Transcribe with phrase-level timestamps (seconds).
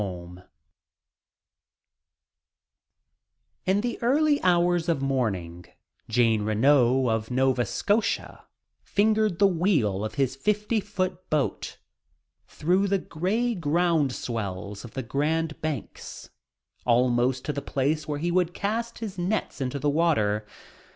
[3.67, 5.67] In the early hours of morning,
[6.09, 8.45] Jean Renault of Nova Scotia
[8.81, 11.77] fingered the wheel of his fifty foot boat
[12.47, 16.31] through the grey ground swells of the Grand Banks,
[16.83, 20.47] almost to the place where he would cast his nets into the water.